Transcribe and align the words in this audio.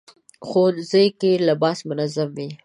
ښوونځی 0.47 1.05
کې 1.19 1.31
لباس 1.47 1.77
منظم 1.89 2.29
وي 2.37 2.49